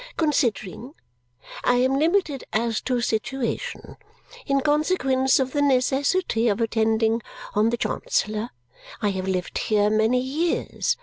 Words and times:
Considering. 0.17 0.95
I 1.63 1.75
am 1.75 1.93
limited 1.99 2.43
as 2.53 2.81
to 2.81 3.01
situation. 3.01 3.97
In 4.47 4.61
consequence 4.61 5.39
of 5.39 5.51
the 5.51 5.61
necessity 5.61 6.47
of 6.47 6.59
attending 6.59 7.21
on 7.53 7.69
the 7.69 7.77
Chancellor. 7.77 8.49
I 8.99 9.09
have 9.11 9.27
lived 9.27 9.59
here 9.59 9.91
many 9.91 10.19
years. 10.19 10.97